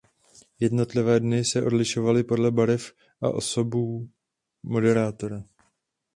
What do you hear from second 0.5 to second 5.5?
Jednotlivé dny se odlišovaly podle barev a osobou moderátora.